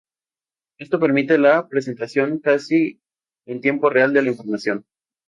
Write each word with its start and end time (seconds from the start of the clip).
Esto 0.79 0.99
permite 0.99 1.37
la 1.37 1.67
presentación 1.67 2.39
casi 2.39 2.99
en 3.45 3.61
tiempo 3.61 3.91
real 3.91 4.13
de 4.13 4.23
la 4.23 4.31
información. 4.31 4.83